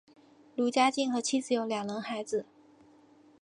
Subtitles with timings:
[0.55, 2.47] 卢家进和妻子有两人孩子。